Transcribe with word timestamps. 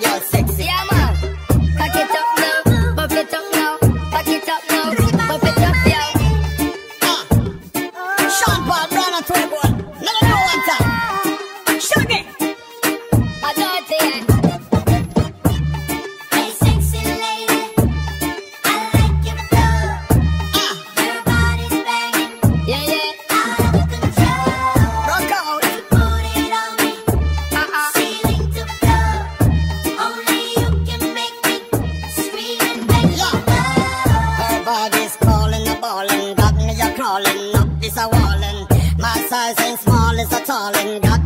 girl 0.00 0.20
sexy. 0.20 0.43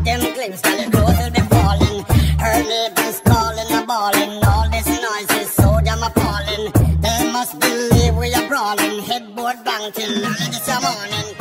Them 0.09 0.33
glimpse, 0.35 0.61
girl, 0.63 0.79
your 0.81 0.91
clothes 0.91 1.19
will 1.19 1.31
be 1.31 1.41
falling. 1.53 2.05
Her 2.45 2.59
neighbors 2.73 3.21
calling, 3.21 3.71
a 3.79 3.87
ballin', 3.87 4.45
all 4.45 4.69
this 4.71 4.87
noise 4.87 5.43
is 5.43 5.51
so 5.51 5.81
damn 5.85 6.03
appalling. 6.03 6.73
They 7.01 7.33
must 7.33 7.59
believe 7.61 8.17
we 8.17 8.33
are 8.35 8.49
brawling, 8.49 9.03
headboard 9.03 9.57
bang 9.65 9.93
till 9.93 10.25
early 10.25 10.49
this 10.55 10.69
morning. 10.83 11.38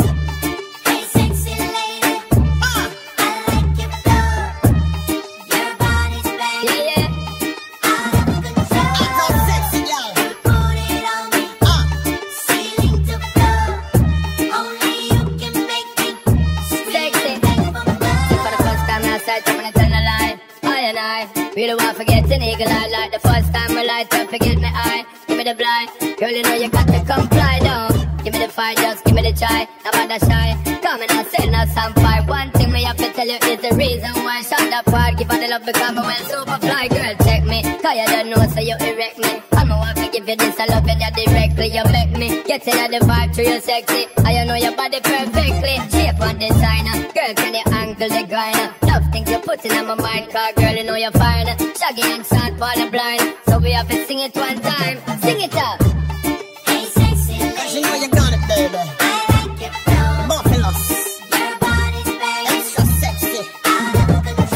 Really 21.57 21.73
want 21.73 21.97
to 21.97 22.05
forget 22.05 22.23
an 22.29 22.43
eagle 22.43 22.69
eye. 22.69 22.87
Like 22.87 23.11
the 23.11 23.19
first 23.19 23.49
time 23.51 23.71
I 23.73 23.83
light 23.83 24.13
up, 24.13 24.29
forget 24.29 24.57
my 24.61 24.69
eye. 24.69 25.03
Give 25.27 25.37
me 25.37 25.43
the 25.43 25.55
blind, 25.55 25.89
girl, 26.19 26.29
you 26.29 26.43
know 26.43 26.53
you 26.53 26.69
got 26.69 26.85
to 26.85 26.99
comply 27.01 27.57
down. 27.59 27.91
Give 28.23 28.33
me 28.33 28.45
the 28.45 28.49
fire, 28.49 28.75
just 28.75 29.03
give 29.03 29.15
me 29.15 29.23
the 29.23 29.33
try. 29.33 29.67
Now 29.83 29.91
bother 29.97 30.21
shy, 30.21 30.53
come 30.85 31.01
and 31.01 31.11
I 31.11 31.23
say 31.33 31.49
no 31.49 31.65
some 31.73 31.93
fight. 31.97 32.29
One 32.29 32.51
thing 32.51 32.71
me 32.71 32.83
have 32.83 32.97
to 32.97 33.09
tell 33.11 33.25
you 33.25 33.41
is 33.41 33.59
the 33.65 33.73
reason 33.75 34.13
why 34.21 34.37
Shut 34.43 34.69
that 34.69 34.85
part. 34.85 35.17
Give 35.17 35.27
her 35.27 35.39
the 35.41 35.47
love 35.49 35.65
because 35.65 35.81
I'm 35.81 35.95
well 35.95 36.23
super 36.29 36.57
fly, 36.61 36.87
girl. 36.87 37.13
Check 37.25 37.43
me, 37.43 37.59
cause 37.81 37.97
you 37.97 38.05
don't 38.05 38.29
know, 38.29 38.41
so 38.53 38.61
you 38.61 38.77
erect 38.77 39.17
me. 39.17 39.41
I'm 39.57 39.71
a 39.71 39.77
want 39.81 39.97
to 39.97 40.07
give 40.13 40.29
you 40.29 40.35
this, 40.37 40.59
I 40.59 40.67
love 40.67 40.85
you 40.85 40.93
that 40.93 41.13
directly. 41.17 41.73
You 41.73 41.83
make 41.89 42.13
me 42.13 42.43
get 42.43 42.67
in 42.67 42.91
the 42.91 43.01
vibe 43.01 43.33
to 43.33 43.41
you 43.41 43.59
sexy. 43.59 44.05
I 44.23 44.45
know 44.45 44.55
your 44.55 44.75
body 44.77 45.01
perfectly. 45.01 45.75
Shape 45.89 46.21
and 46.21 46.39
designer, 46.39 47.01
girl, 47.17 47.33
can 47.33 47.53
you 47.55 47.65
angle 47.73 48.09
the 48.09 48.23
grinder? 48.29 48.86
Love 49.29 49.43
things 49.43 49.65
you 49.65 49.69
put 49.83 49.87
my 49.87 49.95
mind, 49.95 50.31
cause 50.31 50.53
girl, 50.55 50.73
you 50.73 50.83
know 50.85 50.95
you're 50.95 51.11
fine. 51.11 51.47
Shaggy 51.75 52.01
and 52.03 52.25
Sean 52.25 52.55
Paul 52.57 52.79
are 52.79 52.89
blind, 52.89 53.33
so 53.49 53.59
we 53.59 53.71
have 53.71 53.87
to 53.89 54.05
sing 54.05 54.19
it 54.19 54.33
one 54.35 54.59
time. 54.61 54.99
Sing 55.19 55.41
it 55.41 55.53
up. 55.55 55.81
Hey, 56.65 56.85
sexy 56.85 57.37
cause 57.37 57.75
you 57.75 57.81
know 57.81 57.95
you 57.95 58.07
got 58.09 58.31
it, 58.31 58.39
baby. 58.47 58.77
I 58.77 59.47
like 59.49 59.61
your 59.61 59.71
flow. 59.83 60.27
Buffaloes, 60.29 61.19
Your 61.31 61.59
body's 61.59 62.05
banging 62.21 62.57
extra 62.57 62.85
sexy. 62.85 64.47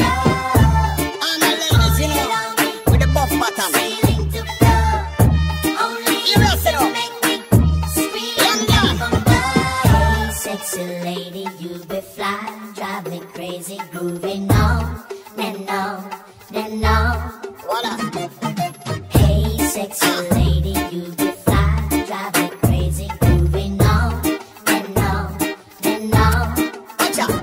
out 6.63 6.70
be 12.01 12.07
fly, 12.07 12.71
drive 12.75 13.07
me 13.09 13.19
crazy, 13.33 13.79
grooving 13.91 14.49
on 14.51 15.03
and 15.37 15.69
on 15.69 16.11
and 16.53 16.85
on. 16.85 17.31
What 17.67 17.85
up? 17.85 17.99
Hey, 19.11 19.57
sexy 19.57 20.11
lady, 20.31 20.75
you 20.95 21.11
be 21.11 21.31
fly, 21.43 22.03
drive 22.07 22.35
me 22.35 22.49
crazy, 22.63 23.07
grooving 23.19 23.81
on 23.81 24.25
and 24.67 24.97
on 24.97 25.37
and 25.83 26.15
on. 26.15 26.55
Watch 26.99 27.19
out. 27.19 27.41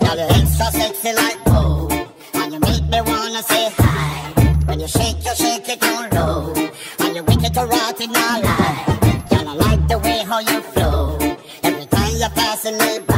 Girl, 0.00 0.16
you're 0.16 0.32
extra 0.38 0.66
sexy 0.72 1.12
like 1.12 1.38
oh, 1.46 1.88
and 2.34 2.52
you 2.54 2.60
make 2.60 2.84
me 2.84 3.00
wanna 3.02 3.42
say 3.42 3.68
hi. 3.78 4.32
When 4.66 4.80
you 4.80 4.88
shake, 4.88 5.24
you 5.24 5.34
shake 5.34 5.68
it 5.68 5.80
down 5.80 6.10
low, 6.10 6.52
and 7.00 7.14
you 7.14 7.22
wicked 7.24 7.54
to 7.54 7.64
rot 7.64 8.00
in 8.00 8.10
all 8.10 8.40
lie. 8.42 9.24
Girl, 9.30 9.48
I 9.48 9.54
like 9.54 9.88
the 9.88 9.98
way 9.98 10.18
how 10.24 10.40
you 10.40 10.60
flow. 10.72 11.18
Every 11.62 11.86
time 11.86 12.16
you're 12.16 12.30
passing 12.30 12.78
me 12.78 12.98
by, 13.06 13.14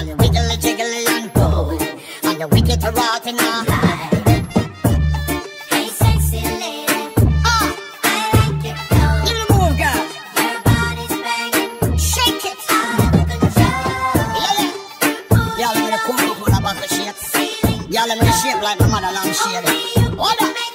girl, 0.00 0.08
you 0.08 0.16
wiggly 0.16 0.56
jiggly 0.56 1.08
and 1.08 1.32
go, 1.34 1.78
and 2.28 2.38
you 2.40 2.48
wicked 2.48 2.80
to 2.80 2.90
rot 2.92 3.26
in 3.26 3.38
all 3.38 3.64
lie. 3.64 4.10
Hey, 5.70 5.88
sexy 5.88 6.40
lady, 6.40 7.14
oh, 7.44 7.76
I 8.02 8.30
like 8.34 8.64
your 8.64 8.76
give 9.24 9.36
me 9.36 9.40
the 9.40 9.54
move, 9.54 9.76
girl. 9.78 10.02
Your 10.40 10.60
body's 10.64 11.16
banging 11.24 11.98
Shake 11.98 12.44
it. 12.44 12.58
out. 12.70 13.14
Yeah, 13.58 14.54
yeah. 14.56 15.58
Y'all 15.58 15.74
let 15.74 15.84
me 15.84 15.90
the 15.90 16.00
cool 16.06 16.54
up 16.54 16.64
on 16.64 16.76
the 16.76 16.88
shit. 16.88 17.90
Y'all 17.90 18.08
let 18.08 18.18
me 18.20 18.30
shape 18.42 18.62
like 18.62 18.78
my 18.80 18.86
mother 18.88 19.12
long 19.12 19.32
shade. 19.32 20.69